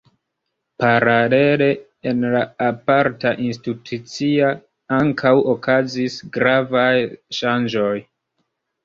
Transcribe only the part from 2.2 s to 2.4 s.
la